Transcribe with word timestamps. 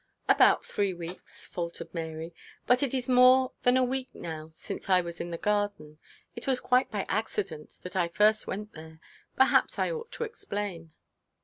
'About 0.27 0.65
three 0.65 0.95
weeks,' 0.95 1.45
faltered 1.45 1.93
Mary. 1.93 2.33
'But 2.65 2.81
it 2.81 2.91
is 2.91 3.07
more 3.07 3.51
than 3.61 3.77
a 3.77 3.83
week 3.83 4.09
now 4.15 4.49
since 4.51 4.89
I 4.89 4.99
was 4.99 5.21
in 5.21 5.29
the 5.29 5.37
garden. 5.37 5.99
It 6.35 6.47
was 6.47 6.59
quite 6.59 6.89
by 6.89 7.05
accident 7.07 7.77
that 7.83 7.95
I 7.95 8.07
first 8.07 8.47
went 8.47 8.73
there. 8.73 8.99
Perhaps 9.35 9.77
I 9.77 9.91
ought 9.91 10.11
to 10.13 10.23
explain.' 10.23 10.91